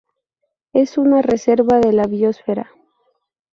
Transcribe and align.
Es 0.73 0.97
una 0.97 1.21
reserva 1.21 1.77
de 1.79 1.93
la 1.93 2.05
biosfera. 2.07 2.71